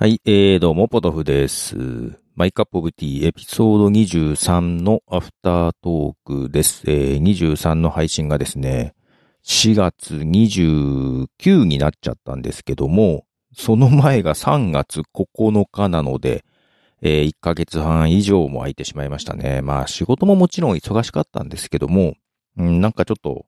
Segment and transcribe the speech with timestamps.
[0.00, 1.76] はい、えー、どうも、ポトフです。
[2.34, 6.84] マイカップオブティーエピソード23のアフタートークです。
[6.86, 8.94] えー、23の配信がですね、
[9.44, 16.46] 4月29になっちゃったんですけども、その前が3月9日なので、
[17.02, 19.60] えー、1ヶ月半以上も空いてしまいましたね。
[19.60, 22.14] まあ仕事ももちろん忙しかったんですけども、
[22.58, 23.44] ん、なんかちょっと、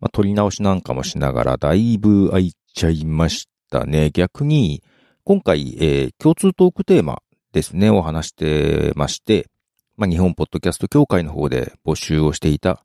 [0.00, 4.10] まあ、撮り直しなんかもしながらだいぶ空いちゃいましたね。
[4.12, 4.84] 逆に、
[5.28, 7.20] 今回、えー共通トークテーマ
[7.52, 9.48] ですね、を話してまして、
[9.96, 12.84] まあ、日本ポッドキャスト協会の方で募集をしていた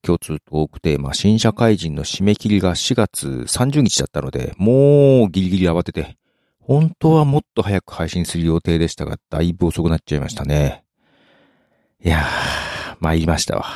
[0.00, 6.16] 共通トークテーマ、新社会人の締め切りが4月30日だったので、もうギリギリ慌てて、
[6.58, 10.84] 本当はもっと早く配信する予定でしたが、だいぶ遅くなっちゃいましたね。
[12.02, 13.66] いやー、参りましたわ。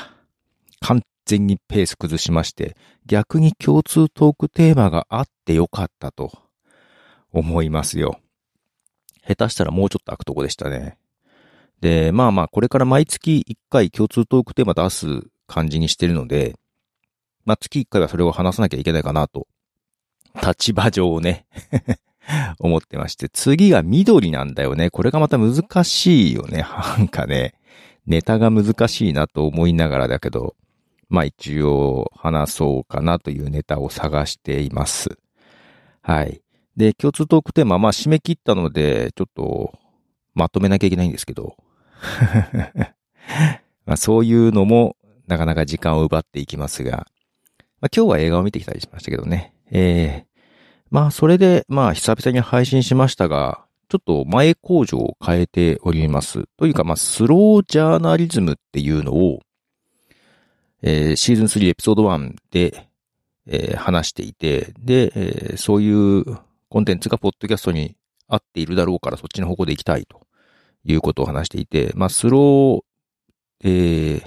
[0.80, 6.47] 完全にペース崩しまして、逆に共通トークテーマがあってよかったと
[7.32, 8.20] 思いますよ。
[9.26, 10.98] 下手したらもうちょっと開くとこでしたね。
[11.80, 15.06] で、まあまあ、これから毎月1回共通トークテーマ出す
[15.46, 16.56] 感じにしてるので、
[17.44, 19.46] まあ月1回はそれを話さなきゃいけないかなと、
[20.42, 21.46] 立場上ね、
[22.60, 24.90] 思ってまして、次が緑なんだよね。
[24.90, 26.64] これがまた難しいよね。
[26.98, 27.54] なんかね、
[28.06, 30.56] ネタが難しいなと思いながらだけど、
[31.08, 35.18] まあ一応話そうかなというネタを探しています。
[36.02, 36.42] はい。
[36.78, 39.76] で、共通トークテーマ、まあ締め切ったので、ちょっと
[40.32, 41.56] まとめなきゃいけないんですけど、
[43.84, 47.08] まあそういうのもなかなか時間を奪っていきますが、
[47.80, 49.52] まあ今日は映画を見てきたりしましたけどね。
[49.72, 50.26] ええ
[50.90, 56.44] まあそれで、まあ久々に配信しましたが、ちょっと前工場を変えております。
[56.56, 59.40] というか、まあスロージャーナリズムっていうのを、
[60.82, 62.88] えーシーズン3エピソード1で、
[63.48, 66.38] えー話していて、で、えーそういう
[66.68, 67.96] コンテンツがポッドキャストに
[68.26, 70.26] 合っているだろうからそっちの方向で行きたいと
[70.84, 72.80] いうことを話していて、まあ、スロー、
[73.64, 74.22] えー、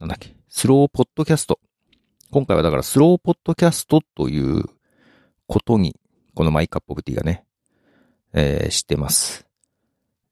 [0.00, 1.60] なんだっけ、スローポッドキャスト。
[2.30, 4.64] 今回はだからスローポッドキャストという
[5.46, 5.96] ことに、
[6.34, 7.44] この My Cup of Tea がね、
[8.32, 9.46] えー、してます。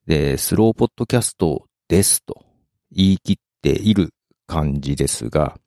[0.05, 2.43] で、スローポッドキャストですと
[2.91, 4.13] 言い切っている
[4.45, 5.57] 感じですが、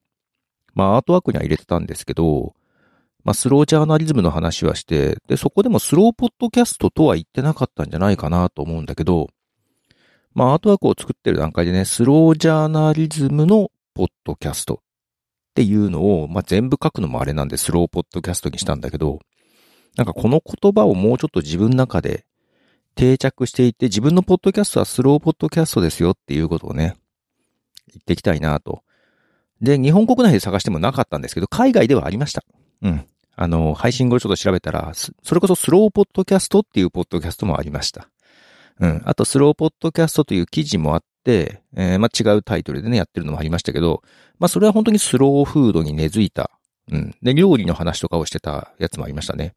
[0.74, 2.54] まあ、アートワークには入れてたんですけど、
[3.24, 9.28] まあ、スロージャーナリズムの話はして、で、そこでもスローポッドキャストとは言ってなかったんじゃないかなと思うんだけど、
[10.34, 14.78] まあ、アートワークを作ってる段階でね、スロージャーナリズムのポッドキャストっ
[15.54, 19.18] ていうのを、まあ、全部書くのもあれなんでスローポッドキャストにしたんだけど、
[19.96, 22.24] なんかこの言葉をもうちょっと自分の中で
[22.94, 26.94] 定着していって、自分のポッドキャストはスローポッドキャストですよっていうことをね、
[27.88, 28.82] 言っていきたいなと。
[29.60, 32.44] で、日本国内で探してもなかったんですけど、海外ではありました。
[32.82, 33.06] うん。
[33.36, 38.08] あの、配信後ちょっと調べたら、それこそスローポッドキャストっていうポッドキャストもありました。
[38.80, 39.02] うん。
[39.04, 44.02] あと、スローポッドキャストという記事もあって、えーまあ、違うタイトルでね、やってるのもありましたけど、
[44.38, 46.50] まあ、それは本当にスローフードに根付いた、
[46.90, 47.14] うん。
[47.22, 49.54] で、料理の話とかをしてたやつもありましたね。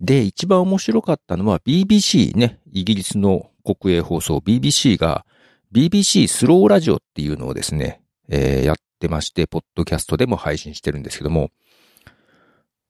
[0.00, 5.24] で、一番面白かったのは BBC ね、イギリスの国営放送 BBC が
[5.72, 11.50] BBC スローラジオっていうのをですね、えーやってまして、ポッドキャストでも配信してるんですけども、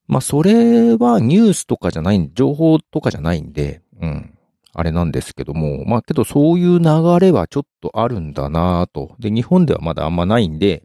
[0.06, 4.38] まあ、それはニュースとかじゃない、情報とかじゃないんで、うん。
[4.74, 6.84] あれなんですけども、まあ、けどそういう流
[7.20, 9.14] れはちょっとあるんだなと。
[9.18, 10.82] で、日本ではまだあんまないんで、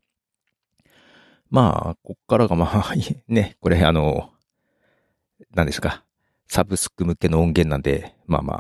[1.50, 2.94] まあ、こっからがまあ、
[3.28, 4.32] ね、これあの、
[5.54, 6.04] 何ですか。
[6.50, 8.54] サブスク向けの音源なんで、まあま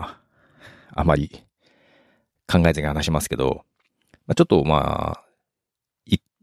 [0.94, 1.30] あ、あまり
[2.48, 3.66] 考えずに話しますけど、
[4.26, 5.24] まあ、ちょっとまあ、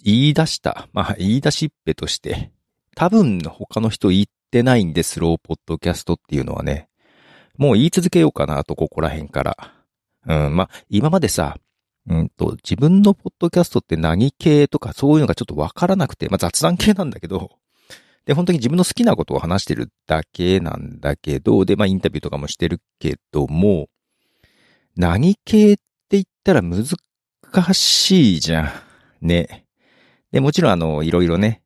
[0.05, 2.53] 言い出した、まあ言い出しっぺとして、
[2.95, 6.89] 多分他の人言ってないんで、スローポッドキャストっていうのはね、
[7.57, 9.75] もう言い続けようかなと、ここら辺から。
[10.27, 11.57] うん、まあ、今までさ、
[12.07, 17.51] うんと、自分のポッドキャストって何系とかそういうのがちょっとわからなくて、まあ雑談系なんだけど、
[18.27, 23.89] で、本当に自分の好きなことを話してるだけなんだけど、で、まあインタビューとかもしてるけども、
[24.97, 26.85] 何系って言ったら難
[27.75, 28.65] しいじゃ
[29.23, 29.27] ん。
[29.27, 29.67] ね。
[30.31, 31.63] で、もちろんあの、いろいろね、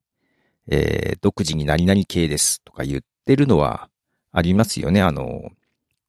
[0.70, 3.88] えー、独自に何々系ですとか言ってるのは
[4.32, 5.02] ありますよね。
[5.02, 5.50] あの、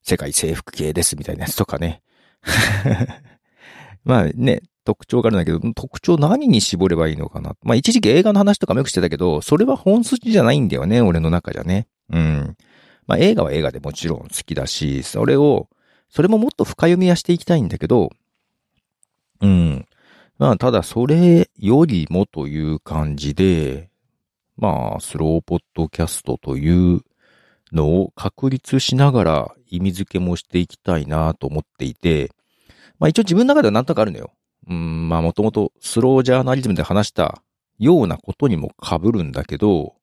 [0.03, 2.01] 世界征服系ですみたいなやつとかね。
[4.03, 7.55] まあね、特徴があるんだけど、特徴何に絞ればいいのかな。
[7.63, 11.87] まあ一時期映画の話とかもよくしてたけど、それは本筋じゃないんだよね、俺の中じゃね。
[12.11, 12.57] うん。
[13.05, 15.69] まあ映画は映画でもちろん好きだし、それを、
[16.09, 18.09] それももっと深読みはしていきたいんだけど、
[19.41, 19.85] うん。
[20.37, 23.88] まあただそれよりもという感じで、
[24.59, 27.01] まあスローポッドキャストという
[27.71, 32.31] のを確立しながら意味付けもしていきたいなと思っていて、
[32.99, 34.31] まあ一応自分の中ではなんとかあるのよ。
[34.67, 37.41] うん、まあもともとスロージャーナリズムで話した
[37.79, 39.95] ようなことにも被るんだけど、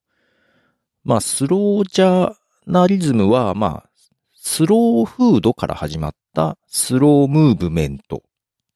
[1.05, 2.35] まあスロージャー
[2.67, 3.91] ナリズムは、まあ、
[4.35, 8.21] スローフードから始まったスロームーブメントっ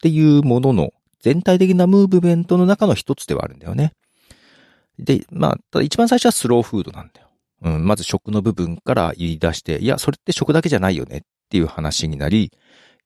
[0.00, 3.94] ていうものの全体的なムーブメントの中の一つではあるんだよね。
[5.05, 7.29] で、まあ、ただ一番最初はスローフードなんだよ。
[7.62, 11.20] うん、まず食の部分から言い出して、いや、それって食だけじゃないよねっ
[11.50, 12.52] ていう話になり、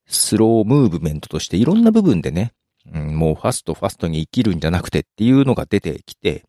[0.07, 2.53] スロームーブメントとしていろんな部分でね、
[2.93, 6.45] うん、もうファストファストに生きるんじゃなくてっていうのが出てきて、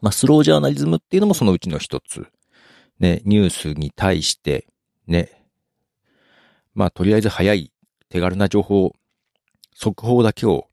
[0.00, 2.26] まあ、スロージャーナリズムっていうのもそのうちの一つ。
[2.98, 4.66] ね、ニュースに対して、
[5.06, 5.30] ね、
[6.74, 7.72] まあ、とりあえず早い、
[8.10, 8.92] 手軽な情報、
[9.74, 10.68] 速報だけを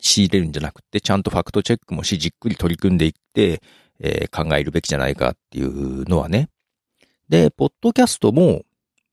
[0.00, 3.62] 仕入れるんじゃなくて、ちゃんとファクトチェックもし、じっくり取り組んでいって、
[4.00, 6.48] えー、考えるべきじゃないかっていうのはね。
[7.28, 8.62] で、ポッドキャストも、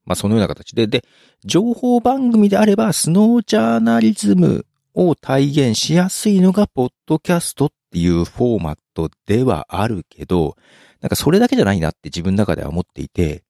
[0.05, 1.03] まあ、そのような形で、で、
[1.43, 10.55] 情報番組であれば、スノージャーナリズムを体現しやすいのが、ポッドキャストっていうフォーマットではあるけど、
[11.01, 13.43] なんかそれだけじゃないなって自分の中では思っていて、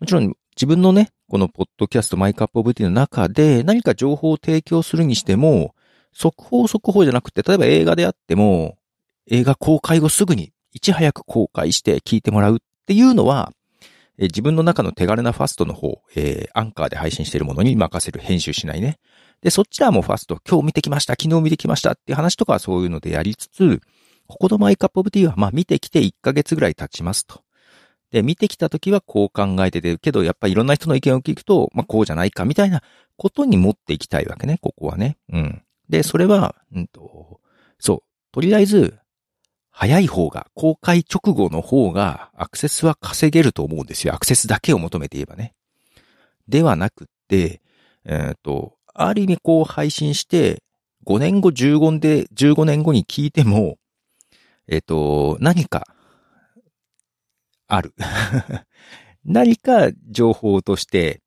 [0.00, 5.74] もちろん自分のね、このポッドキャスト My Cup of Tea の中で何か情報を提供するにしても、
[6.14, 8.78] 速報速報じゃなくて、例えば映画であっても、
[9.30, 13.52] 映画公開後すぐにいち早く公開して聞いてもらうっていうのは、
[14.16, 18.98] え自分の中の手軽なファストの方、えー、アンカーで配信しているものに任せる編集しないね。
[19.40, 23.80] で、そっちはもファスト、今日見てきました、昨日見てきましたっていう話とかはそういうのでやりつつ、
[24.26, 27.42] ここのマイカップオブティーはまあ見てきて1ヶ月ぐらい経ちますと。
[28.10, 32.82] で、見てきた時はこう考えててるけど、やっぱりいろんな人の意見を聞くと、まあこうじゃないかみたいな
[33.16, 35.16] ことに持っていきたいわけね、ここはね。
[35.32, 35.62] うん。
[35.88, 37.40] で、それは、うんと、
[37.78, 38.02] そう。
[38.32, 38.98] とりあえず、
[39.70, 44.14] 早い方が、公開直後の方が、アクセスは稼げると思うんですよ。
[44.14, 45.54] アクセスだけを求めて言えばね。
[46.48, 47.60] ではなくって、
[48.04, 50.62] えっ、ー、と、ある意味こう配信して、
[51.06, 53.76] 5年後、15年で、15年後に聞いても、
[54.68, 55.86] えっ、ー、と、何か、
[57.66, 57.94] ある。
[59.24, 61.22] 何か情報として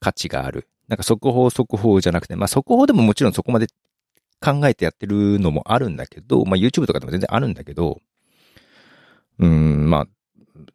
[0.00, 0.68] 価値がある。
[0.88, 3.66] なんか速報速報じゃなくて、まあ速報でももちろんそこまで
[4.42, 8.00] 考えてやってるのもあるんだけど、まあ YouTube とかでも全然あるんだけど、
[9.38, 10.06] うん、まあ、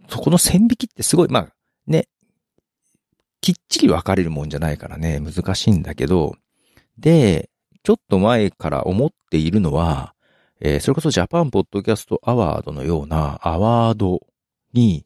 [0.10, 1.48] そこの線引きってすごい、まあ
[1.86, 2.08] ね、
[3.42, 6.36] きっちり分かれるもんじゃないからね、難しいんだけど、
[6.98, 7.50] で、
[7.84, 10.14] ちょっと前から思っているのは、
[10.60, 14.22] えー、それこそジャパンポッドキャストアワードのようなアワード
[14.74, 15.06] に、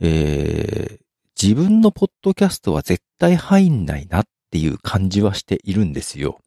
[0.00, 0.98] えー、
[1.40, 6.40] 自分のポッドキャストは絶対入んないなっていう感じはしているんですよ。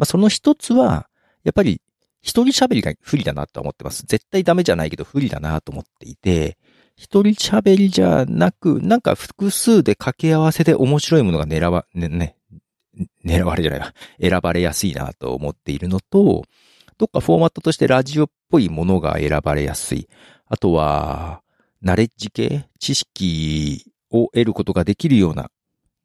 [0.00, 1.10] まあ、その一つは、
[1.44, 1.82] やっぱり
[2.22, 4.04] 一人喋りが不利だなと思ってます。
[4.06, 6.56] 絶対ダメじゃないけど不利だなと思っていて、
[6.96, 12.36] 一人喋りじゃなく、なんか複数で掛け合わせで面白いものが狙わ、ね、ね、
[13.22, 13.94] 狙われじゃないわ。
[14.18, 16.44] 選ばれやすいなと思っているのと、
[16.96, 20.08] どっかフォーマットとしてラジオっぽいものが選ばれやすい。
[20.46, 21.42] あとは、
[21.82, 25.50] ナレッジ系知識を得ることができるような、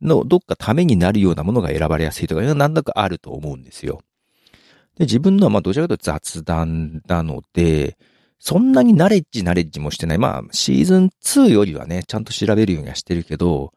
[0.05, 4.01] の、どっかためになるようなものが選ばれやすいとか、なんだかあると思うんですよ。
[4.97, 7.97] で、自分のはまあどちらかというと雑談なので、
[8.39, 10.17] そんなにナレッジナレッジもしてない。
[10.17, 13.73] まあ、シーズン2よりはね、ちゃんと調べるようにはしてるけど、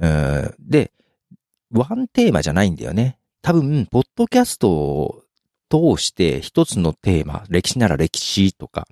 [0.00, 0.92] うんで、
[1.70, 3.18] ワンテーマじゃないんだよね。
[3.42, 5.22] 多分、ポッドキャストを
[5.70, 8.86] 通して一つのテーマ、歴史なら歴史とか、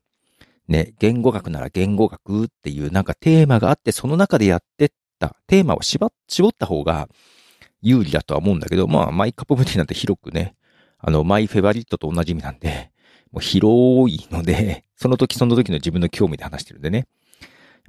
[0.68, 4.88] ね、言語学なら言語学っていうなんかテーマがあって、その中でやってっ
[5.46, 6.10] テーマを絞っ
[6.52, 7.08] た方が
[7.82, 10.54] 有利だとは思うんだけど、まあ、 my cup of tea なんて広くね、
[10.98, 12.90] あの、 my favorite と同じ意味なんで、
[13.32, 16.98] もう広いので、その時その時の自分の興味で話してるんでね。
[16.98, 17.06] やっ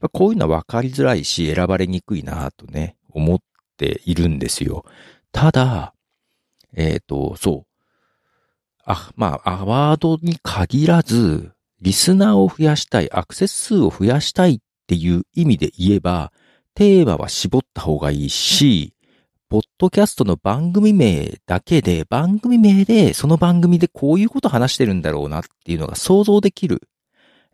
[0.01, 3.39] ぱこういうのは分かりづらいし、選ばれにくいなとね、思っ
[3.77, 4.85] ているんですよ。
[5.31, 5.93] ただ、
[6.75, 7.67] えっ、ー、と、そう。
[8.85, 16.31] あ、まあ、アワードに限らず、リスナーを増やしたい、アクセス数を増やしたいっていう意味で言えば、
[16.77, 18.93] テーマは絞った方がいいし、
[19.49, 26.83] ポッドキャストの番組名だけで、番組名で、その番組でこういうこと話してるんだろうなっていうのが想像できる、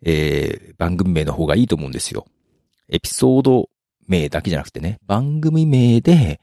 [0.01, 2.25] えー、番組名の方がいいと思うんですよ。
[2.89, 3.69] エピソード
[4.09, 6.41] 名だけじゃなくてね、番組名で、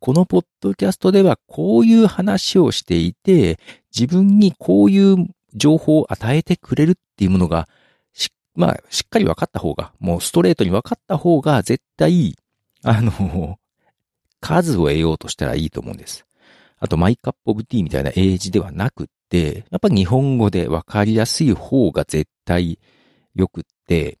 [0.00, 3.60] このポッドキャストではこういう話をしていて、
[3.94, 7.68] 自分にこういう情報を与えてくれるっていうものが、
[8.54, 12.36] まあ、しっかり分かった方が、もうストレートに分かった方が絶対、
[12.82, 13.58] あの、
[14.40, 16.26] 数を得ようとしたらいいと思うんです。
[16.78, 22.78] あと、マイカップオブティーみたいな英字ではなくって、やっぱ日本語で分かりやすい方が絶対
[23.34, 24.18] 良くって、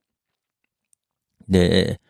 [1.48, 2.00] で、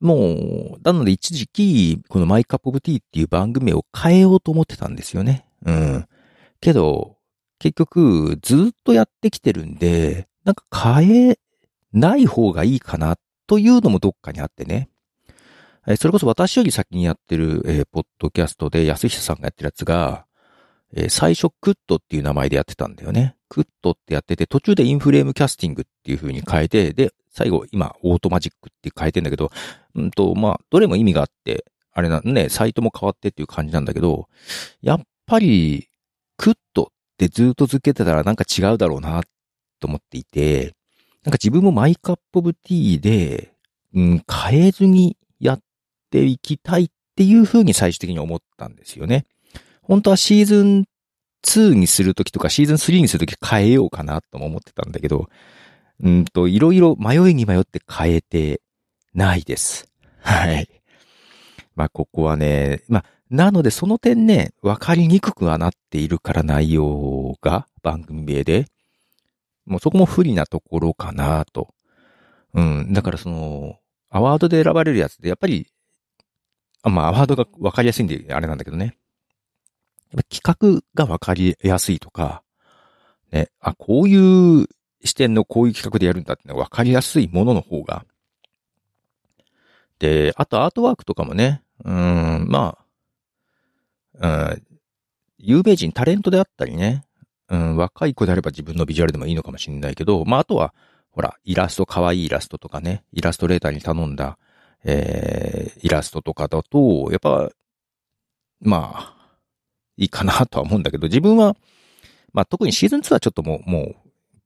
[0.00, 5.46] もう、なので一時期、このマイカップオブティーっていう番組を変えようと思ってたんですよね。
[5.64, 6.06] うん。
[6.60, 7.16] けど、
[7.58, 10.64] 結局、ずっとやってきてるんで、なんか
[11.00, 11.38] 変え
[11.94, 14.90] ない方がいいかなというのもどっかにあってね。
[15.98, 20.24] それこそ私より先にやってる、えー、ポッドキャストで安久さんがやってるやつが、
[20.94, 23.36] えー、最初クットっていう名前でやってたんだよね。
[23.50, 29.50] クットってやってて、途中でインフレームキャスティングっていう風に変えて、で、最後今オートマジックって変えてんだけど、
[29.94, 34.28] うんと、まあ、どれも意味があって、あれなね、サイトも変わってっていう感じなんだけど、
[34.80, 35.88] やっぱり、
[36.36, 36.86] クットっ
[37.18, 39.22] てずっと続けてたらなんか違うだろうな
[39.80, 40.74] と思っていて、
[41.24, 43.54] なんか自分もマイカップオブティーで、
[43.94, 45.60] うん、変えずにやっ
[46.10, 49.26] ていきたいっていう風に最終的に思ったんですよね。
[49.82, 50.84] 本当はシーズン
[51.44, 55.28] 2にするときとかシーズン3にするとき変えようかなとも思ってたんだけど、
[56.02, 58.60] うんと、いろいろ迷いに迷って変えて
[59.14, 59.86] ないです。
[60.20, 60.68] はい。
[61.76, 68.66] まあ、ここはね、まあ、なのでその点ね、わかりにくくはなっているから内容が番組名で、
[69.66, 71.74] もうそこも不利なところかなと。
[72.54, 72.92] うん。
[72.92, 73.78] だからその、
[74.10, 75.66] アワードで選ばれるやつで、やっぱり、
[76.82, 78.96] あまあ、アワードがわかりやすいんで、あれなんだけどね。
[80.12, 82.42] やっぱ企画がわかりやすいとか、
[83.32, 84.68] ね、あ、こういう
[85.02, 88.04] 視点のこういう企画でやるんだってわかりやすいものの方が。
[89.98, 92.78] で、あとアートワークとかもね、うん、ま
[94.20, 94.62] あ、うん、
[95.38, 97.04] 有名人、タレントであったりね、
[97.48, 100.74] うん、若い子であれば自分のビジュアルでもいいのかもしれないけど、まあ、あとは、
[101.10, 104.38] ほら、イラスト、可愛いイラストとかね、イラストレーターに頼んだ、
[104.84, 107.50] えー、イラストとかだと、やっぱ、
[108.60, 109.14] まあ、
[109.96, 111.56] いいかなとは思うんだけど、自分は、
[112.32, 113.96] まあ、特にシーズン2はちょっともう、もう、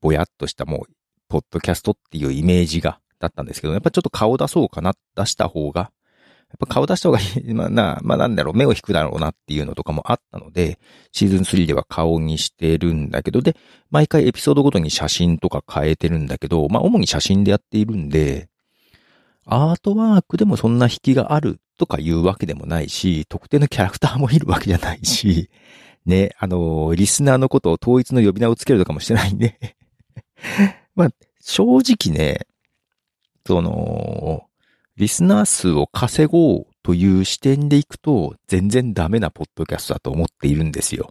[0.00, 0.92] ぼやっとしたもう、
[1.28, 5.90] ポッドキャストっていうイメージが、だったんですけど、やっぱちょっと顔出そうかな、出した方が、
[6.50, 10.78] やっぱ顔出した方がいい、 まあな、まあなんだろう、目を引くだろうなっていうのとかもあったので、
[11.12, 13.56] シーズン3では顔にしてるんだけど、で、
[13.90, 18.48] 毎回エピソードごとに写真とか変えてるんだけど、まあ主に写真でやっているんで、
[19.44, 25.48] アートワークでもそんな引きがあるとかいうわけでもないし、特定のキャラクターもいるわけじゃないし、
[26.04, 29.76] ね、あの、リスナーのことを統一の呼び名をつけるとかもしてないんで。
[30.94, 32.46] まあ、正直ね、
[33.46, 34.47] その、
[34.98, 41.10] リスナー数を稼ごうという視点でいくと、全然ダメなポッドキャストだと思っているんですよ。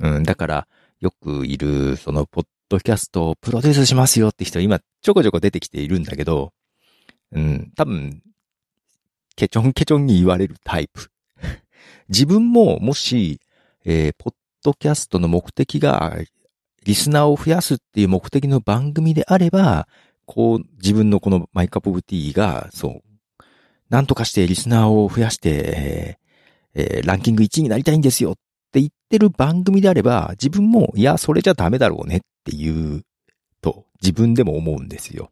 [0.00, 0.68] うん、だから、
[1.00, 6.54] よくいる、その、ポッドキャストをプロデュースしますよって人、今、ちょこちょこ出てきているんだけど、
[7.32, 8.22] うん、多分、
[9.36, 11.10] ケチョンケチョンに言われるタイプ。
[12.08, 13.38] 自分も、もし、
[13.84, 16.16] えー、ポッドキャストの目的が、
[16.84, 19.88] リスナーを増やすっていう目的の番組であれば、
[20.26, 23.44] こう、自分のこのマイカップオブティーが、そう、
[23.90, 26.18] なんとかしてリスナーを増やして、
[26.74, 28.34] えー、えー、ランキング1位になりたいんですよっ
[28.72, 33.02] て言ってる番組であれば、自分も、いや、それじゃダメだろうねっていう、
[33.60, 35.30] と、自分でも思うんですよ。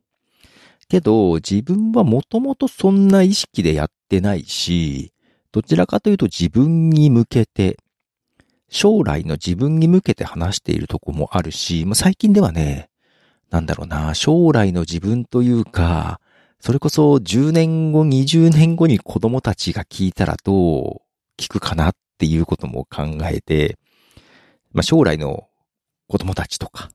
[0.88, 5.12] けど、自分はもともとそんな意識でやってないし、
[5.50, 7.78] どちらかというと自分に向けて、
[8.68, 12.88] 将来の自分に向けて話しているとこもあるし、ま、最近ではね、
[13.52, 16.20] なんだろうな、将来の自分というか、
[16.58, 21.00] それこそ10年後、20年後に子供たちが聞いたらどう
[21.38, 23.78] 聞くかなっていうことも考えて、
[24.72, 25.48] まあ、将来の
[26.08, 26.88] 子供たちとか、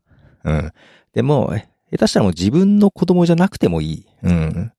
[0.46, 0.72] うん。
[1.14, 1.54] でも、
[1.92, 4.08] 下手したらもう自分の子供じゃなくてもいい。
[4.24, 4.74] うん。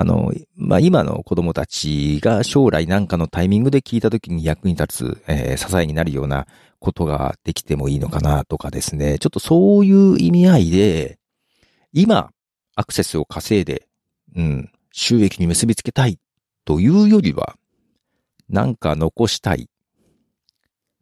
[0.00, 6.46] あの、まあ、今の子供たちが将来なんかのタイミングで聞いた時に役に立つ、えー、支えになるような
[6.78, 9.18] ことができてもいいのかなとかですね。
[9.18, 11.18] ちょっとそういう意味合いで、
[11.92, 12.30] 今、
[12.76, 13.88] アクセスを稼いで、
[14.34, 16.18] うん、収益に結びつけたい
[16.64, 17.56] というよりは、
[18.48, 19.68] なんか残したい、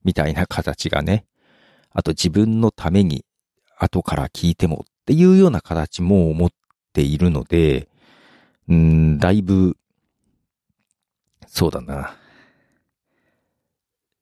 [0.02, 1.24] みたいな形がね、
[1.92, 3.24] あと自分のために
[3.76, 6.50] 後から聞いてもっていうような形も持っ
[6.92, 7.87] ているので、
[8.68, 9.76] うん、だいぶ、
[11.46, 12.14] そうだな。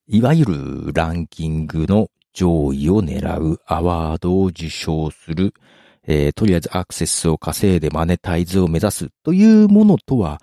[0.08, 5.52] いわゆるランキングの上位を狙うアワードを受賞する、
[6.04, 10.40] えー、とりあえずアクセスを稼いでマネタイズを目指すというものとは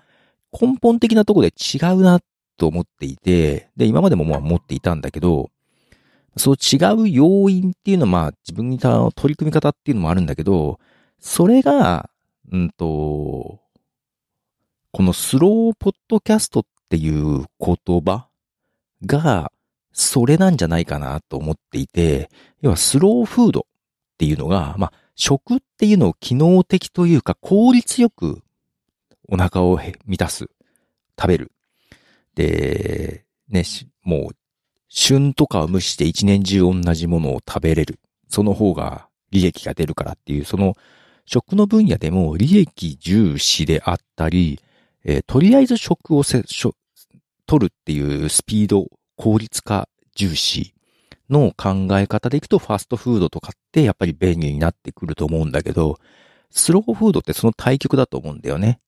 [0.52, 2.20] 根本的なところで違うな
[2.58, 5.50] と思っていて、で、今までもまあ持っていたんだけど、
[6.36, 10.78] そう違う要因っていうのはまあ自分にた取り組み方っていうのもあるんだけど、
[11.18, 12.10] それが、
[12.52, 13.60] うんと、
[14.94, 18.28] このスローポッドキャストっていう言葉
[19.04, 19.50] が、
[19.92, 28.42] それなんじゃないかなと思っていて、要はスローフードっていうのが、まあ、食っていうのを機能的というか効率よく
[29.28, 30.46] お腹を満たす。
[31.20, 31.50] 食べる。
[32.36, 33.64] で、ね、
[34.04, 34.36] もう、
[34.88, 37.98] 旬とかを無視して一年中同じものを食べれる。
[38.28, 40.76] その方が利益が出るからっていう、その
[41.26, 44.60] 食の分野でも利益重視であったり、
[45.04, 46.42] えー、とりあえず食をせ、
[47.46, 50.74] 取るっていうスピード、効率化重視
[51.30, 55.98] の考え方でいくとファストフードとかってやっぱり便利になってくると思うんだけど、
[56.50, 58.80] スローフードってその対極だと思うんだよね。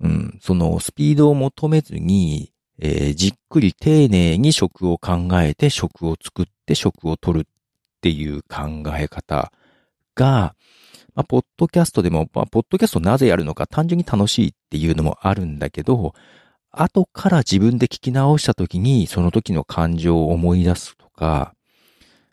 [0.00, 7.48] うん、そのスピードを求めずに、えー、じっくり丁寧に食を考えて食を作って食を取るっ
[8.00, 9.52] ていう考え方
[10.14, 10.54] が、
[11.14, 16.14] まあ、ポッドキャストでも、まあ、ポッドキャストなぜやるのか単純に楽しいっていうのもあるんだけど、
[16.70, 21.54] 後から自分で聞き直した時にその時の感情を思い出すとか、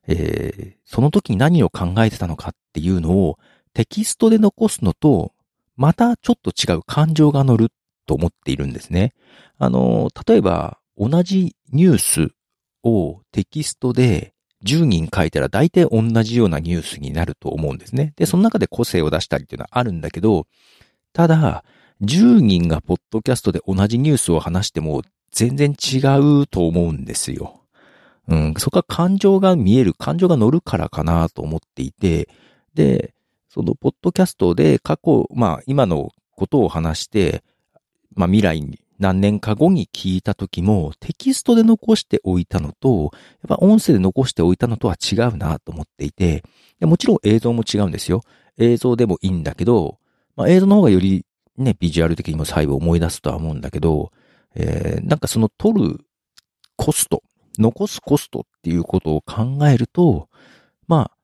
[0.07, 3.38] えー、その時に何を考えてたのかっていうのを
[3.74, 5.33] テキストで残すのと、
[5.75, 7.71] またちょっと違う感情が乗る
[8.05, 9.13] と思っているんですね。
[9.57, 12.31] あの、例えば同じニュース
[12.83, 14.33] をテキストで
[14.66, 18.13] 10人書いたら大体同じようなニュースになると思うんですね。
[18.16, 20.48] で、その中で個性を出したりっていうのはあるんだけど、
[21.13, 21.63] ただ、
[22.01, 25.01] 10人がポッドキャストで同じニュースを話しても
[25.32, 26.00] 全然違
[26.42, 27.62] うと思うんですよ。
[28.28, 32.30] うん、そこは感情が見える、感情が乗るからかなと思っていて、
[32.74, 33.13] で、
[33.50, 37.44] そのポッドキャストで過去、まあ今のことを話して、
[38.13, 43.12] まあ未来に何年か後に聞いた時もテキストで残しておいたのと、
[43.48, 46.44] やっぱ音声で残しておいたのとは違うなと思っていて、
[46.82, 48.22] もちろん映像も違うんですよ。
[48.58, 50.00] 映像でもいいんだけど、
[50.36, 51.25] まあ映像の方がより
[51.60, 54.12] ね、ビジュアル的にも細部を思い出すとは思うんだけど、
[54.56, 56.00] えー、なんかその撮る
[56.77, 57.22] コスト、
[57.58, 60.29] 残すコストっていうことを考えると、
[60.88, 61.18] まあ、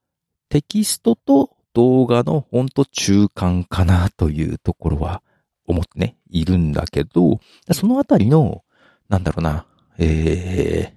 [0.49, 5.23] テキストと動画のほんと中間かなというところは
[5.67, 7.39] 思ってね、いるんだけど、
[7.71, 8.63] そのあたりの、
[9.09, 9.65] なんだろうな、
[9.97, 10.95] えー、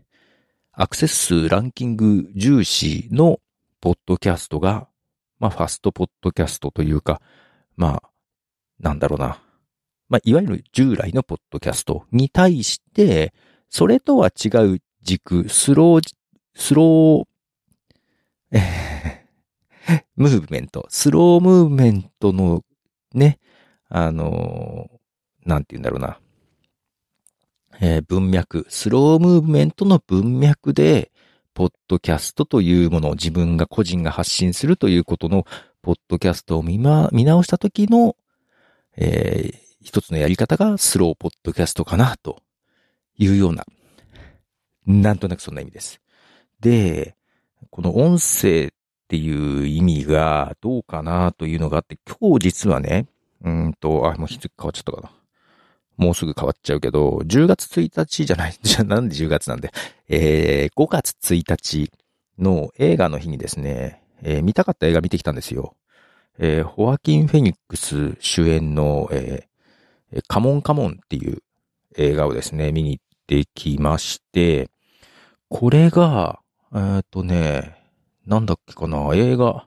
[0.73, 3.41] アクセス数ランキング重視の
[3.81, 4.89] ポッドキャストが、
[5.39, 7.21] まあ、ファストポッドキャストというか、
[7.77, 8.11] まあ、
[8.81, 9.41] なんだろうな。
[10.09, 13.35] まあ、いわゆる従来のポッドキャストに対して、
[13.69, 16.03] それとは違う軸、スロー、
[16.55, 22.65] スロー、えー、 ムーブメント、スロームーブメントの
[23.15, 23.39] ね、
[23.89, 24.91] あの、
[25.45, 26.19] なんて言うんだろうな。
[27.81, 31.11] えー、文脈、スロームーブメントの文脈で、
[31.55, 35.47] ポッドキャストというものを自分が個人が発信するということの、
[35.83, 38.17] ポッドキャストを見ま、見直した時の、
[38.97, 42.43] えー、一つのやり方がスローポッドキャストかな、と
[43.17, 43.65] いうような
[44.89, 46.01] なんとなくそんな意味です。
[46.61, 47.15] で、
[47.71, 48.71] この音声っ
[49.07, 53.07] ていう意味がどうかなというのがあって、今日実はね、
[53.45, 55.11] うんと、あ、もう日付変わっちゃったかな。
[55.97, 59.73] もうすぐ変わっちゃうけど、10月1日じゃない、 じゃなんで10月なんで、
[60.09, 61.91] えー、5月1日
[62.39, 65.77] の映画の日にですね、えー、見たかった映画見てきたんですよ。
[66.39, 71.43] えー、ホアキン・フェニックス主演の、えー、カモンカモンっていう
[71.97, 74.71] 映画をですね、見に行ってきまして、
[75.49, 76.41] これが、
[76.73, 77.77] えっ、ー、とね、
[78.25, 79.67] なんだっけかな、映画、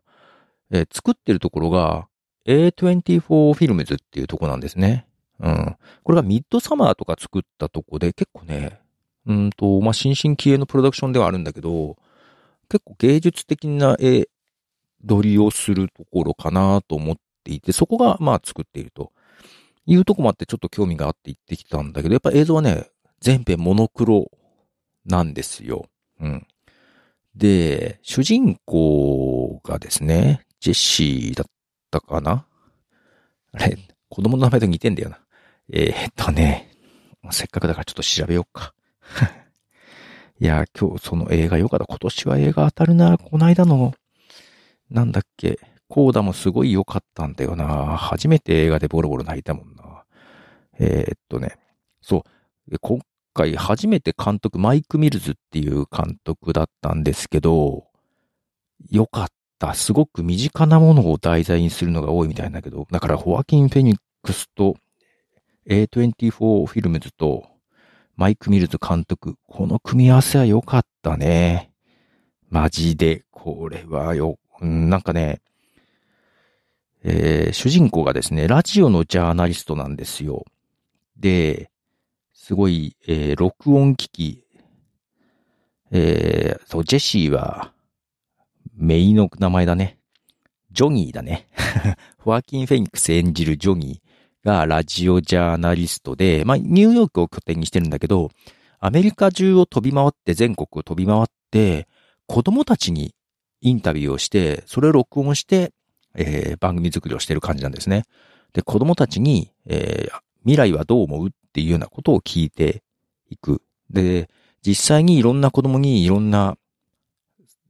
[0.71, 2.07] えー、作ってるところが
[2.45, 5.05] A24 フィルムズっていうとこなんですね。
[5.39, 5.75] うん。
[6.03, 8.79] これがミッドサマーとか作ったとこで結構ね、
[9.25, 11.97] うんと、まあ、新進気鋭のプロダクションではあるんだけど、
[12.69, 14.27] 結構芸術的な絵
[15.05, 19.11] 撮りをするところかなと思っていて、そこがまあ作っていると
[19.85, 24.31] いうとこもあってちょっと興味があって行ってきたんだけど、やっぱ映像はね、全編モノクロ
[25.05, 25.85] なんですよ。
[26.19, 26.47] うん。
[27.35, 31.47] で、主人公がですね、ジェシーだっ
[31.91, 32.45] たかな？
[33.53, 33.77] あれ、
[34.09, 35.19] 子供の名前と似てんだよな。
[35.71, 36.71] えー、っとね、
[37.31, 38.73] せっかくだからちょっと調べようか。
[40.39, 41.85] いや、今日その映画よかった。
[41.85, 43.17] 今年は映画当たるな。
[43.17, 43.93] こないだの、
[44.89, 47.97] なんだっけ、コーダもすごい良かったんだよな。
[47.97, 50.03] 初めて映画でボロボロ泣いたもんな。
[50.79, 51.57] えー、っとね、
[52.01, 52.25] そ
[52.71, 52.79] う。
[52.79, 52.99] 今
[53.33, 57.87] 回初めて監督、マイク・ミルズっていう監督だったんですけど、
[58.89, 59.27] よかっ
[59.61, 59.75] た。
[59.75, 64.75] すごく身近なものを題材にするのが多いみたいだけど、だからホアキン・フェニックスと
[65.69, 67.47] A24 フィルムズと
[68.17, 71.71] マイク・ミルズ監督、この組み合わせは良かったね。
[72.49, 75.41] マジで、これはよ、なんかね、
[77.03, 80.43] えー、主人公がですね、ラジオのジャーナリストなんですよ。
[81.17, 81.71] で、
[82.33, 84.45] すごい、えー、録音機器、
[85.91, 87.73] えー、そう、ジェシーは、
[88.81, 89.97] メイの名前だね。
[90.71, 91.47] ジョニーだね。
[92.19, 94.11] フォアキン・フェニックス演じるジョニー。
[94.43, 98.29] がラジオジャーナリストで、まあ、ニューヨークを拠点にしてるんだけど、
[98.79, 101.87] アメリカ中を飛び回って全国を飛び回って、
[102.25, 103.13] 子供たちに
[103.61, 105.71] インタビューをして、それを録音して、
[106.15, 108.05] えー、番組作りをしてる感じなんですね。
[108.53, 112.83] で、子供たちに、えー、未来はどう思うっていうようなことを聞いて
[113.29, 113.61] いく。
[113.89, 114.29] で、
[114.65, 116.57] 実際にいろんな子供にいろんな、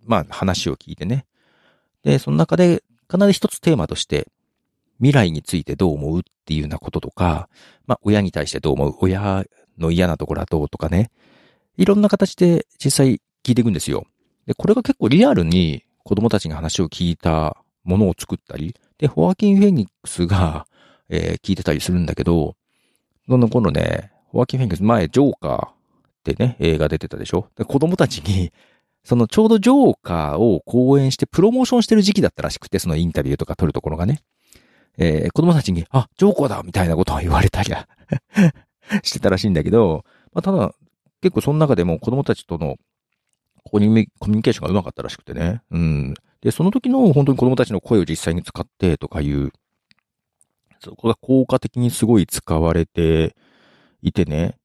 [0.05, 1.25] まあ話を聞いてね。
[2.03, 4.27] で、その中で必ず一つテーマとして、
[4.99, 7.49] 未来についてどう思うっていうようなこととか、
[7.87, 9.45] まあ親に対してどう思う親
[9.77, 11.11] の嫌なところはどうとかね。
[11.77, 14.05] いろんな形で実際聞いていくんですよ。
[14.45, 20.67] で、これが結構リアルに子供たちに話を聞いたものを作ったり、で、ホアキン・フェニックスが、
[21.09, 22.55] えー、聞いてたりするんだけど、
[23.27, 25.73] どんどん今度ね、ホアキン・フェニックス前、ジョーカーっ
[26.23, 28.51] てね、映画出てたでしょで、子供たちに、
[29.03, 34.21] そのちょうどジョーカーを講演してプロモーションしてる時期だったらしくて、そのインタビューとか撮るところがね。
[34.97, 37.73] えー、子供たちに、あ、ジョーカーだみたいなことを言われたり
[39.03, 40.75] してたらしいんだけど、まあ、ただ、
[41.21, 42.77] 結構その中でも子供たちとの
[43.63, 45.61] コミュニケーションが上手かったらしくてね。
[45.71, 46.13] うん。
[46.41, 49.51] で、その時の本当に子供たちの声を実際に使ってとかいう、
[50.79, 53.35] そこが効果的にすごい使われて
[54.01, 54.57] いてね。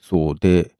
[0.00, 0.74] そうで、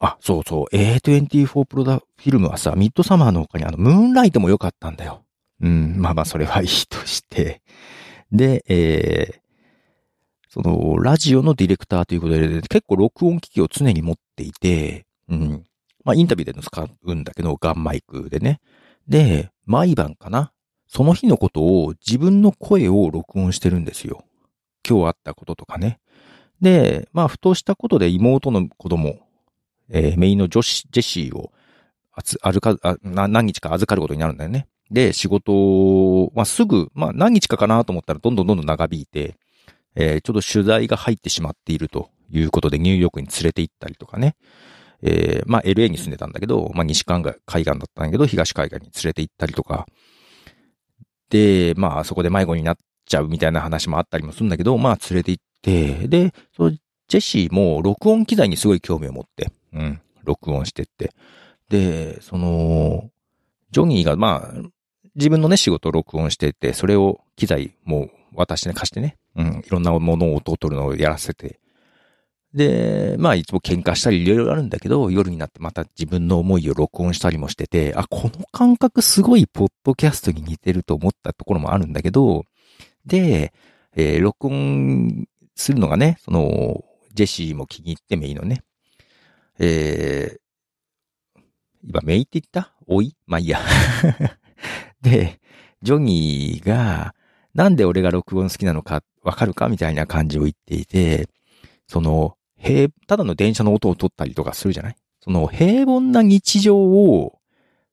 [0.00, 5.24] あ、そうそう、A24 プロダフィルムはさ、ミッドサマーの他にあの、ムーンライトも良かったんだよ。
[5.60, 7.60] うん、まあまあ、それはいいとして。
[8.32, 9.40] で、えー、
[10.48, 15.64] その、ラジオのディレクターということで、結構録音機器を常に持っていて、うん。
[16.02, 18.60] まあ、インタビューで使うんだけど、ガンマイクでね。
[19.06, 20.52] で、毎晩かな。
[20.86, 24.24] その日のことを自分の声を録音してるんですよ。
[24.88, 26.00] 今日あったこととかね。
[26.60, 29.20] で、まあ、ふとしたことで妹の子供、
[29.90, 31.52] えー、メインの女子、ジェシーを、
[32.12, 34.66] あつ、あるか、あ、何日か預かることになるんだよね。
[34.90, 39.36] で、仕事を、まあ、すぐ、まあ、何日かかなと思ったらどんどんどんどん長引いて、
[39.94, 44.36] えー、ちょっと取材が入ってしまっているということでニューヨークに連れて行ったりとかね。
[45.02, 49.86] えー、まあ LA に住んでたんだけど、まあ西海岸だったんだけど、東海岸に連れて行ったりとか。
[51.30, 52.76] で、まあそこで迷子になっ
[53.06, 61.12] ちゃうみたいな話もあったりもするんだけど、まあ連れて行って、で、そのジェシーも録音機材にすごい興味を持って、うん、録音してって。
[61.68, 63.10] で、その、
[63.70, 64.70] ジョニーがまあ、
[65.14, 71.60] 自分のね、仕事を録音してて、それを機材も渡してね、貸してね、うん、いろんなものを音を取るのをやらせて。
[72.54, 82.44] で、まあいつも喧嘩したりいろいろあるんだけど、夜になってまた自分の思いを録音したりもしてて、あ、この感覚すごいポッドキャストに似てると思ったところもあるんだけど、
[83.06, 83.52] で、
[83.94, 88.62] えー、録音するのがね、その、ジェシーも気に入ってメイのね、
[89.62, 91.40] えー、
[91.84, 92.72] 今メイって言った？
[92.86, 93.14] おい？
[93.26, 93.60] まあいいや。
[95.02, 95.38] で、
[95.82, 97.14] ジョニーが、
[97.54, 99.68] なんで俺が録音好きなのかわかるか？
[99.68, 101.28] みたいな感じを言っていて、
[101.86, 104.96] その、平、ただの電車の音を取ったりとかするじゃない？
[105.20, 107.38] その平凡な日常を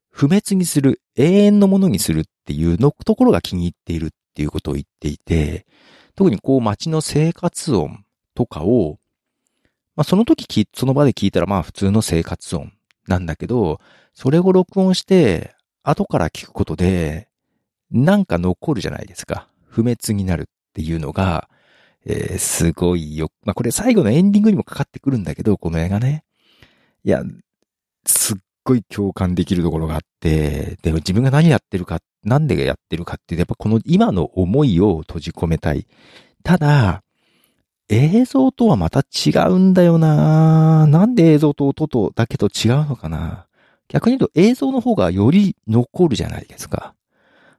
[0.09, 5.65] 不滅にする、永遠のものにするっていうのところが気に入っているっていうことを言っていて、
[6.15, 8.99] 特にこう街の生活音とかを、
[9.97, 12.71] まあその時き、その場で聞いたらまあ普通の生活音
[13.07, 13.81] なんだけど、
[14.13, 17.27] それを録音して後から聞くことで、
[17.91, 19.47] なんか残るじゃないですか。
[19.65, 21.49] 不滅になるっていうのが、
[22.05, 23.31] えー、すごいよ。
[23.43, 26.23] まあ、これ最後のエンディングにもかかってくるんだけど、この映画ね。
[27.03, 27.23] いや、
[28.05, 35.87] すっごい共感できるところがあって、でも自分が何やってるか、なんでやってるかっていうと、やっぱこの今の思いを閉じ込めたい。
[36.43, 37.03] ただ、
[37.89, 43.47] 映像とはまた違うんだよななんで映像と音とだけと違うのかな
[43.87, 46.93] 逆に言うと映像の方がより残るじゃないですか。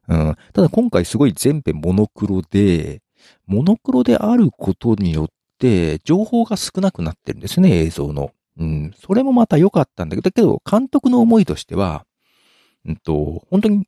[0.08, 0.36] うん。
[0.52, 3.02] ただ今回すごい全編モノクロで、
[3.46, 8.30] モノクロであることによって、情報が少なくなってるんですね、映像の。
[8.58, 8.92] うん。
[8.98, 12.04] それもまた良かったんだけど、だけど、監督の思いとしては、
[12.86, 13.86] うんと、本当に、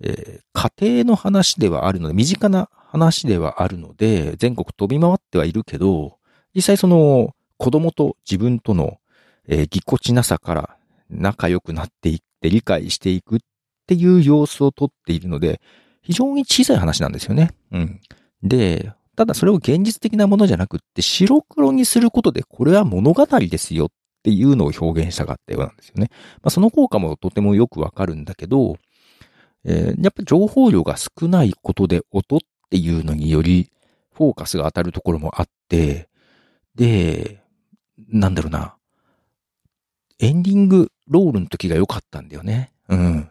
[0.00, 6.18] えー、家庭の話ではあるので、身近な話ではあるので、全国飛び回ってはいるけど、
[6.54, 8.98] 実際その、子供と自分との、
[9.46, 10.76] えー、ぎこちなさから
[11.08, 13.38] 仲良くなっていって理解していくっ
[13.86, 15.60] ていう様子をとっているので、
[16.02, 17.52] 非常に小さい話なんですよね。
[17.70, 18.00] うん。
[18.42, 23.88] で、ただそれを現実的なものじゃなくって白黒にすることでこれは物語ですよっ
[24.22, 26.08] ていうのを表現したかったようなんですよね。
[26.36, 28.78] まあ、その効果もとてもよくわかるんだけど、
[29.64, 33.68] えー、やっぱ情報量が少ないことで音っっていうのにより
[34.14, 36.08] フォーカスが当たるところもあって、
[36.76, 37.42] で、
[38.08, 38.76] なんだろうな。
[40.20, 42.72] エンディングロールの時が良かったんだよね。
[42.88, 43.30] うん。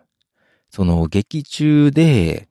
[0.69, 2.49] その劇中で、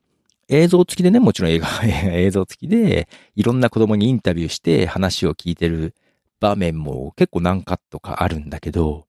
[0.49, 5.95] 映像付きでね、もちろん映画、 映像付きで、いろんな子供にインタビューして話を聞いてる
[6.41, 9.07] 場面も結構何カットかあるんだけど、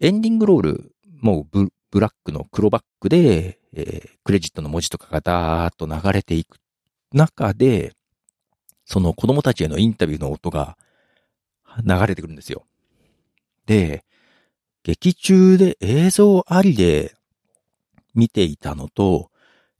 [0.00, 6.58] エンディングロール、もうブブラックの黒バックで、えー、クレジットの文字とかがダーッと流れていく
[7.12, 7.94] 中で、
[8.84, 10.76] その子供たちへのインタビューの音が
[11.84, 12.64] 流れてくるんですよ。
[13.66, 14.04] で、
[14.82, 17.14] 劇中で映像ありで
[18.14, 19.30] 見ていたのと、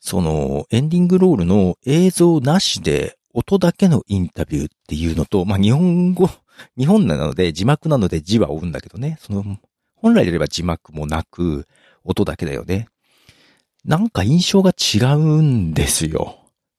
[0.00, 6.28] そのエンディングロールの映像なしで音だけのインタビューっていうのと、まあ、日本語、
[6.76, 9.58] 日本なので字幕なので字は追うんだけどね、その、
[9.96, 11.66] 本来であれば字幕もなく、
[12.04, 12.88] 音だけだよね。
[13.84, 16.38] なんか印象が違うんですよ。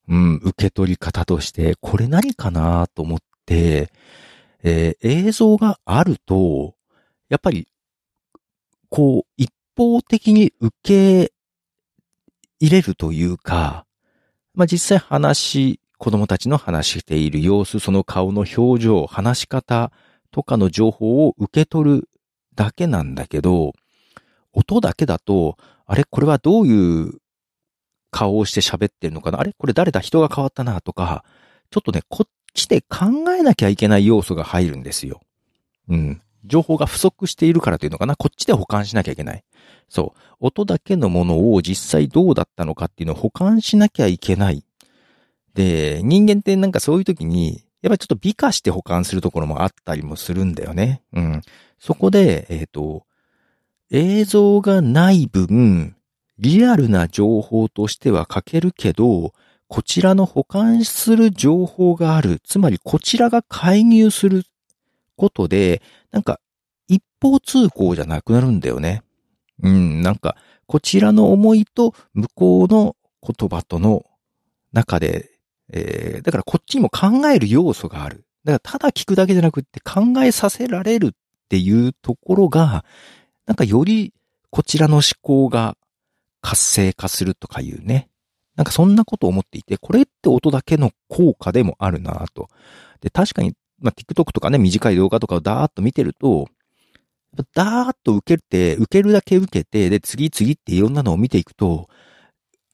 [0.10, 3.91] うん、受け取り方として、これ何かなと思って、
[4.63, 6.76] えー、映像があると、
[7.30, 7.67] やっぱり、
[8.89, 11.32] こう、一方的に受け
[12.60, 13.86] 入れるというか、
[14.56, 19.91] まあ、実際話、子供たちの話している様子、その顔の表情、話し方
[20.32, 22.10] とかの情報を受け取る
[22.56, 23.74] だけなんだけど、
[24.54, 27.19] 音だけだと、あれこれはどういう
[28.12, 29.39] 顔をして喋ってるのかな？
[29.39, 29.54] あれ？
[29.58, 30.00] これ誰だ？
[30.00, 30.82] 人が変わったな？
[30.82, 31.24] とか、
[31.72, 35.22] ちょっとね、こっちで考えなきゃいけない要素が入るんですよ。
[35.88, 36.22] うん。
[36.45, 38.15] 情報が不足しているからというのかな？
[38.15, 39.43] こっちで保管しなきゃいけない。
[39.88, 40.19] そう。
[40.39, 44.63] 音だけのものを実際どうだったのかっていうのを保管しなきゃいけない。
[45.54, 51.02] で、人間ってなんかそういう時に、やっぱりちょっと美化して保管するところもあったりもするんだよね。
[51.13, 51.41] うん。
[51.80, 53.06] そこで、えっ、ー、と、
[53.89, 55.95] 映像がない分、
[56.39, 59.34] リアルな情報としては書けるけど、
[59.67, 62.39] こちらの保管する情報がある。
[62.43, 64.43] つまりこちらが介入する
[65.15, 66.39] ことで、なんか
[66.88, 69.04] 一方通行じゃなくなるんだよね。
[69.62, 74.06] うん、なんかこちらの思いと向こうの言葉との
[74.71, 75.30] 中で、
[75.71, 78.25] えー、だからこっちにも考える要素がある。
[78.45, 81.12] だからただ聞くだけじゃなくって考えさせられるっ
[81.49, 82.86] ていうところが、
[83.45, 84.13] なんかより
[84.49, 85.75] こちらの思考が
[86.41, 88.10] 活性化するとかいうね。
[88.56, 92.49] なんかそんなことを思っていて、これって音だけの効果でもあるなと。
[93.02, 96.47] で、確かに、まあ、TikTok とかね、短い動画とかをダーッと見てると、
[97.54, 101.88] ダーッと受けて、受けるだけ受けて、で、次々っていろんなのを見ていくと、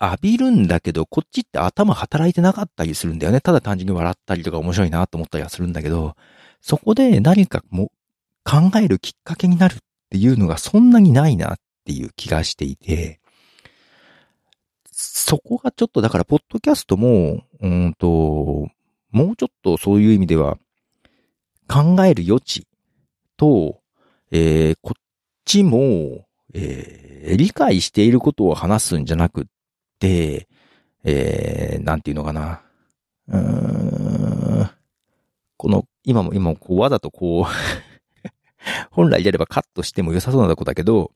[0.01, 3.41] 浴びるんだけど、こっちって頭働いてなかったりするんだよね。
[3.41, 6.15] ただ単純に笑ったりとか面白いなと思ったりはするんだけど、
[6.61, 7.91] そこで何かも
[8.43, 9.77] 考えるきっかけになるっ
[10.09, 13.19] ていうのがそんなにないなっていう気がしていて、
[15.27, 18.69] そこがちょっとだから、ポッドキャストも、うんと、
[19.09, 20.59] もうちょっとそういう意味では、
[21.67, 22.67] 考える余地
[23.35, 23.79] と、
[24.29, 25.01] えー、こっ
[25.43, 29.43] ちも、えー、理解していることを話すんじゃなくっ
[29.97, 30.47] て、
[31.03, 32.61] えー、なんていうのかな。
[33.27, 34.69] うーん、
[35.57, 38.29] この、今も、今もこうわざとこう
[38.91, 41.11] 本来であればカットしても良さそうなとこだけど、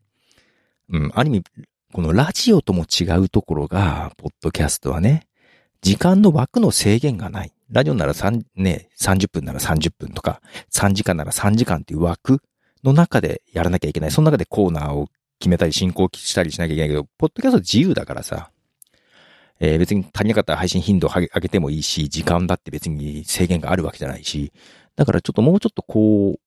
[0.89, 1.43] うん、ある意味、
[1.91, 5.27] このラジオとも違うところが、ポッドキャストはね、
[5.81, 7.51] 時間の枠の制限がない。
[7.71, 10.39] ラジオなら3、ね、30分なら30分とか、
[10.71, 12.41] 3時間なら3時間っていう枠
[12.83, 14.11] の中でやらなきゃいけない。
[14.11, 15.07] その中でコーナーを
[15.39, 18.51] 決めたり進行したりしなきゃいけないけど、ポッドキャスト自由だからさ、
[19.59, 24.53] えー、別に足りなかったら配信頻度を上げてもいいし、時間だって別に制限があるわけじゃないし、
[24.95, 26.39] だからちょっともうちょっとこう、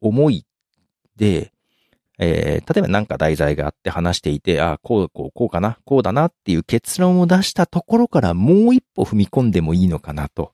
[0.00, 0.46] 思い
[1.16, 1.52] で、
[2.18, 10.52] えー、例えば何か題材があって話していて、ああこう、こう、こうかな、こうだなっていう結論を出したところからもう一歩踏み込んでもいいのかなと。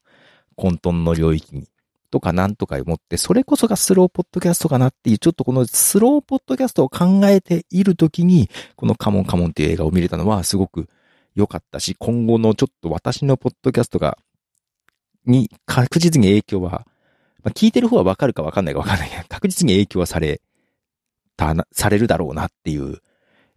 [0.57, 1.69] 混沌の領域に。
[2.11, 10.89] とかなんとか思って、それこそがスローポッドキャストかなっていう、ちょっとこのスローポッドキャストを考えているときに、このカモンカモンっていう映画を見れたのはすごく
[11.35, 14.19] 良かったし、今後のちょっと私のポッドキャストが、
[15.27, 16.87] に確実に影響は
[17.45, 20.41] まあ、聞いてる方はわかるかわかんないかわかんないけど、確実に影響はされ
[21.37, 22.99] たな、されるだろうなっていう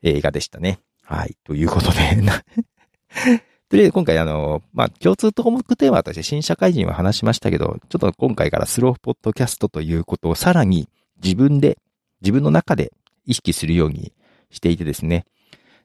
[0.03, 0.79] 映画でしたね。
[1.03, 1.37] はい。
[1.43, 1.97] ということで
[3.69, 10.87] とりあえず今回あの、まあ、共通トークテーマとして新社会人は話しましたけど、ちょっと今回からスローポッドキャストということをさらに
[11.21, 11.77] 自分で、
[12.21, 12.93] 自分の中で
[13.25, 14.13] 意識するように
[14.51, 15.25] していてですね。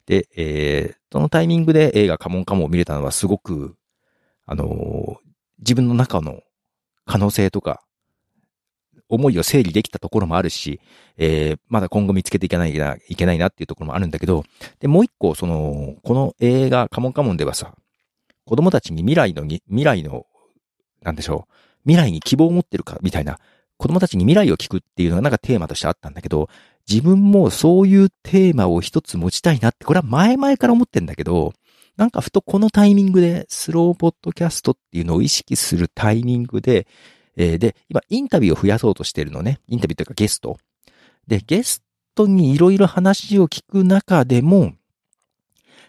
[0.07, 3.75] で、えー、そのタイミングで映画カモンカモンを見れたのはすごく、
[4.47, 5.17] あのー、
[5.59, 6.41] 自分の中の
[7.05, 7.83] 可能性とか、
[9.15, 10.81] 思いを整理できたところもあるし、
[11.19, 14.45] えー、まだ今後見つけていかないな、いけないなっていうところもあるんだけど、
[14.81, 17.75] で、もう一個、その、この映画、カモンカモンではさ、
[18.47, 20.27] 子供たちに未来の、未来の、
[21.03, 21.53] なんでしょう、
[21.85, 23.39] 未来に希望を持ってるか、みたいな、
[23.77, 26.49] 子供たちに未来を聞くっていうのがなんかテーマとしてあったんだけど、
[26.89, 31.53] 自分もそういうテーマを一つ持ちたいなって、これは前々から思ってんだけど、
[31.97, 36.87] なんかふとこのタイミングでスローポッドキャストっていうのを意識するタイミングで、
[37.37, 39.61] えー、で、今インタビューを増やそうとしてるのね。
[39.69, 40.59] インタビューというかゲスト。
[41.27, 41.83] で、ゲス
[42.15, 44.73] トにいろいろ話を聞く中でも、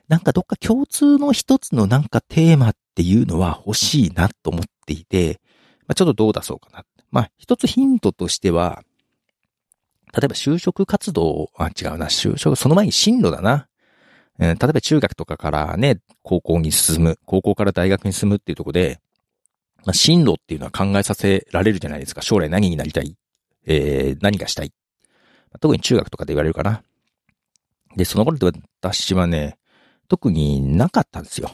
[0.07, 5.39] なんかどっか共通の一つのなんかテーマっていうのは欲しいなと思っていて、
[5.81, 6.85] まあ、ちょっとどう出そうかな。
[7.11, 8.83] まあ、一つヒントとしては、
[10.13, 13.67] 例えば就職活動、あ、違うな、就職、その前に進路だな。
[14.39, 18.99] えー、例えば中学とかからね、高校に進む、高校から大学に進むっていうところで、
[19.85, 22.21] まあ、進路っていうのは考えさせられるじゃないですか。
[22.21, 23.15] 将来何になりたい？
[23.65, 24.71] えー、何がしたい、
[25.59, 26.83] 特に中学とかで言われるかな。
[27.95, 29.57] で、その頃って私はね、
[30.07, 31.51] 特になかったんですよ。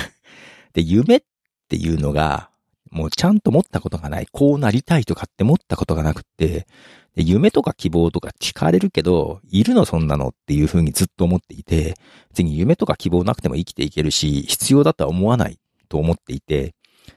[0.74, 1.22] で、夢っ
[1.68, 2.50] ていうのが、
[2.90, 4.26] もうちゃんと持ったことがない。
[4.32, 6.66] こうなりたいとかって持ったことがなくて、
[7.14, 11.96] で夢とか希望とか聞かれるけど、いるのそんなのっていうふうにずっと思っていて、
[12.30, 16.74] 別に夢とか希望なくても生きていけるし、必要だとは思わないと思っていて、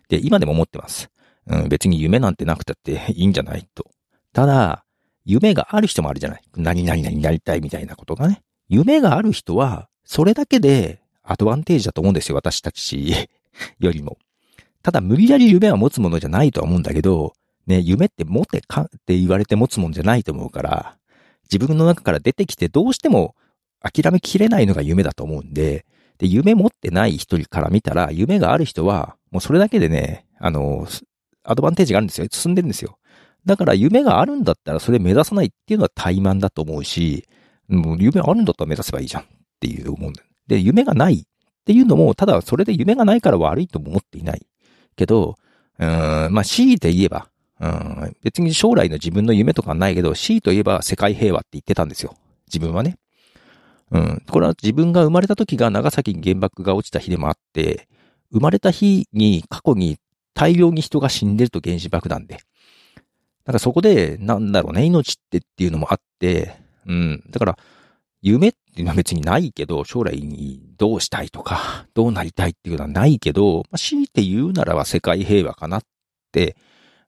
[0.09, 1.09] で、今でも思ってます。
[1.47, 3.67] うん、別に夢なんてなくたって いいんじゃない？
[3.75, 3.89] と。
[4.33, 4.85] ただ、
[5.25, 6.41] 夢がある人もあるじゃない？
[6.55, 8.41] 何々になりたいみたいなことがね。
[8.69, 13.13] 夢がある人は、それだけでアドバンテージだと思うんですよ、私たち
[13.79, 14.17] よりも。
[14.81, 17.33] ただ、無理やり夢は持つものじゃないとは思うんだけど、
[17.67, 20.97] ね、夢って持てかって言われて持つもんじゃないと思うから、
[21.51, 23.35] 自分の中から出てきてどうしても
[23.81, 25.85] 諦めきれないのが夢だと思うんで、
[26.17, 30.87] で、夢持ってない人から見たら、夢がある人は、もうそれだけでね、あの、
[31.43, 32.27] アドバンテージがあるんですよ。
[32.31, 32.99] 進んでるんですよ。
[33.45, 37.27] だから夢があるんだったらそれ目指さないっていうのは怠慢だと思うし、
[37.67, 39.25] もう夢あるんだったら目指せばいいじゃんっ
[39.59, 40.27] ていう思うんだよ。
[40.47, 41.23] で、夢がないっ
[41.65, 44.45] ていうのも、ただそれで夢がないから悪いとも思っていない。
[44.95, 45.35] けど、
[45.79, 45.87] うん、
[46.31, 47.27] まあ、強いて言えば、
[47.59, 52.15] うん、別に将来の自分の夢とかないけど、強いと言えば世界平和って言ってたんですよ。
[52.47, 52.97] 自分はね。
[53.89, 54.23] うん。
[54.29, 57.87] これは自分が生まれた時が長崎に原爆が落ちた日でもあって、
[58.33, 59.97] 生まれた日に過去に
[60.33, 62.39] 大量に人が死んでると原子爆弾で。
[63.45, 67.23] なんかそこで、なんだろうね、命ってっていうのもあって、うん。
[67.29, 67.57] だから、
[68.21, 75.81] 夢っていうのは別にないけど、将来にどうしたいとか、どうなりたいっていうのはないけど、まあ、強いて言うならば世界平和かなっ
[76.31, 76.55] て、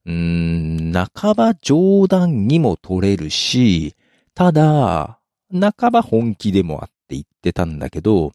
[0.05, 3.95] うーん、半ば冗談にも取れるし、
[4.33, 5.19] ただ、
[5.51, 8.33] 半ば本気でもあって言ってたんだけど、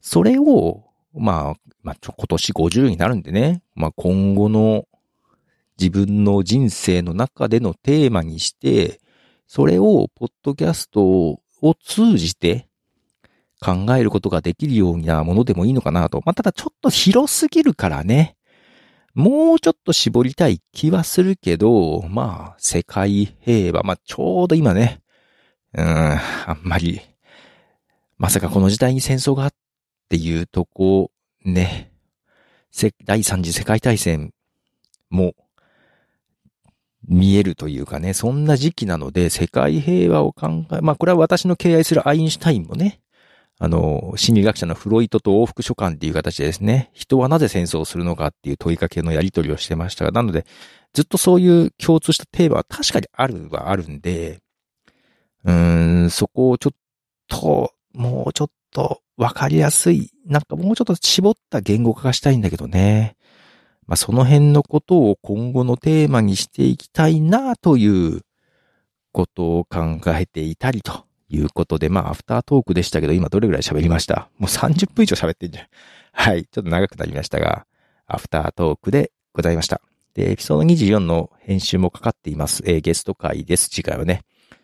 [0.00, 4.86] それを、まあ、まあ、今年50になるんでね、まあ今後の
[5.78, 9.00] 自分の人生の中でのテーマにして、
[9.46, 11.40] それをポッドキャストを
[11.82, 12.68] 通じて
[13.60, 16.22] 考えることができるようなものでもいいのかなと。
[16.24, 18.36] まあ、ただちょっと広すぎるからね。
[19.14, 25.00] もうちょっと絞りたい気はするけど、まあ、世界平和、まあ、ちょうど今ね、
[25.74, 27.00] うん、あんまり、
[28.18, 29.54] まさかこの時代に戦争があっ
[30.10, 31.12] っていうとこ、
[31.44, 31.92] ね、
[33.04, 34.32] 第三次世界大戦
[35.08, 35.34] も
[37.06, 43.00] 見えるというかね、そんな時期なので、世界平和を考え、まあこれは私の敬愛するアインシュタインもね、
[43.60, 50.44] あの、心理学者のフロイトと往復書簡っていう形でですね、人はなぜ戦争をするのかっていう問いかけのやり取りをしてましたが、なので、
[50.92, 54.40] ずっとそういう共通したテーマは確かにあるはあるんで、
[55.44, 56.76] うーん、そこをちょっ
[57.28, 63.16] と、もうちょっとわかりやすい、なんかもうちょっと絞った言語化がしたいんだけどね。
[63.86, 68.20] まあ、その辺のことを今後のテーマにしていきたいなという
[69.12, 74.30] ことを考えていたりということで、まあ、アフタートークでしたけど、今どれぐらい喋りました？
[74.38, 75.66] もう30分以上喋ってんじゃん。
[76.12, 76.44] はい。
[76.44, 77.66] ちょっと長くなりましたが、
[78.06, 79.80] アフタートークでございました。
[80.14, 82.62] で、エピソード24の編集もかかっています。
[82.66, 83.68] えー、ゲスト会です。
[83.68, 84.22] 次回はね。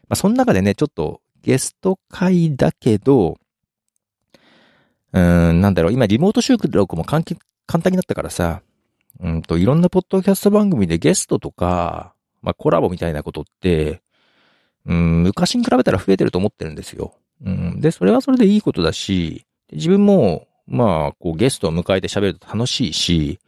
[0.09, 3.38] まあ、その中でね、ちょっとゲスト会だけど、
[5.16, 7.35] うん、なんだろう、今リモート収録も簡単
[7.87, 8.61] になったからさ、
[9.18, 14.02] うんと、いろんなポッドキャスト番組でゲストとか、まあコラボみたいなことって、
[14.85, 17.14] うん、昔に比べたら増えてると思ってるんですよ。
[17.44, 17.81] うん。
[17.81, 23.40] で、それはそれでいいことだし、自分も、まあ、こうゲストを迎えて喋ると楽しいし、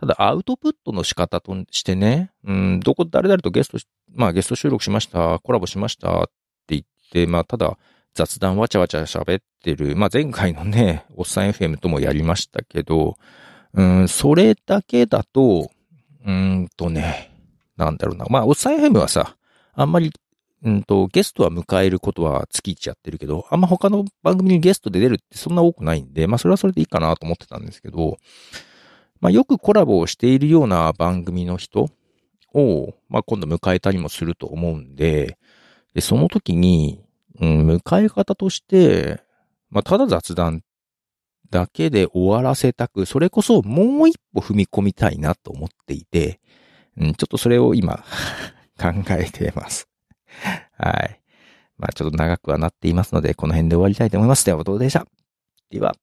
[0.00, 3.78] ただアウトプットの仕方としてね、うん、どこ、誰々とゲスト、
[4.14, 6.26] まあゲスト収録しました、コラボしましたっ
[6.66, 7.76] て言って、まあただ
[8.14, 13.16] 雑談わちゃわちゃ喋ってる、まあ前回のね、おっさん FM ともやりましたけど、
[13.74, 15.70] うん、それだけだと、
[16.26, 17.32] うんとね、
[17.76, 18.26] なんだろうな。
[18.28, 19.36] まあ、おっさん FM はさ、
[19.74, 20.12] あんまり
[20.62, 28.18] うんと、ゲストは迎えることは月1やってるけど、あんま他の番組にゲストで出るってそんな多くないんで、まあそれはそれでいいかなと思ってたんですけど、
[29.20, 31.88] まあよくコラボをしているような番組の人
[32.52, 35.38] を、まあ今度迎えたりもすると思うんで、
[35.94, 37.02] で、その時に、
[37.40, 39.20] うん、迎え方として、
[39.70, 40.62] まあただ雑談
[41.50, 46.40] だけで終わらせたく、それこそもう一歩踏み込みたいなと思っていて、
[46.96, 48.04] うん、ちょっとそれを今
[48.78, 49.88] 考えています。
[50.76, 51.20] はい。
[51.76, 54.44] まあちょっと長くはなっていますので、この辺で終わりたいと思います。
[54.44, 55.06] では、どうでした
[55.70, 55.94] では。